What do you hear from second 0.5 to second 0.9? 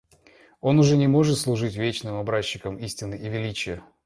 Он